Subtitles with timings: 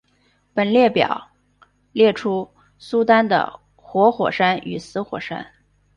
[0.55, 1.29] 本列表
[1.91, 5.45] 列出苏丹的活火山与死火山。